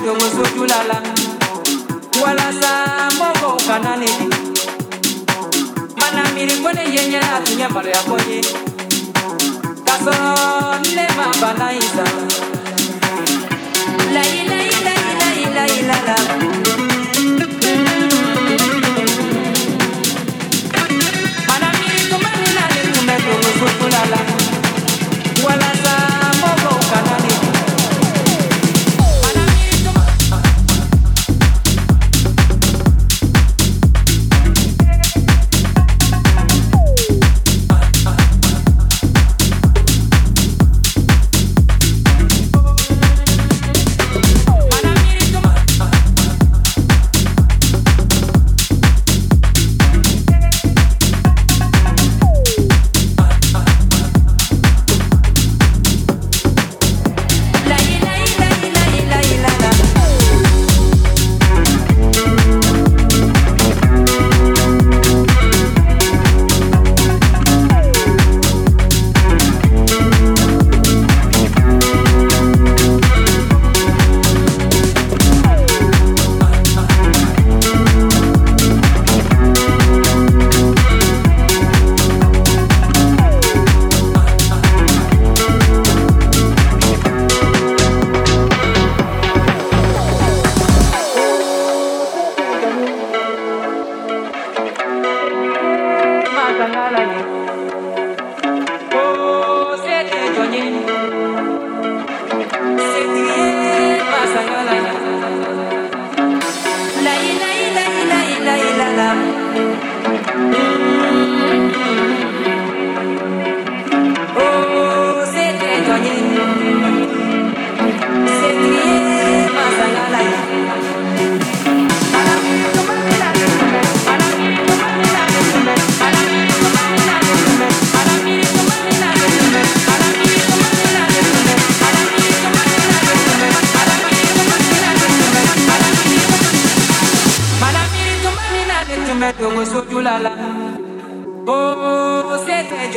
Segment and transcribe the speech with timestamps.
[0.00, 1.02] ndio muzujulala
[2.22, 4.28] wala saa mbongo ukananili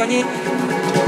[0.04, 1.03] 緒に。